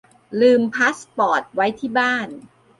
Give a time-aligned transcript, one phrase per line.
[0.41, 1.67] ลืมพาสปอร์ตไว้
[1.97, 2.27] บ้าน